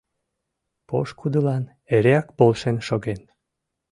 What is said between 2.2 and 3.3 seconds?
полшен шоген.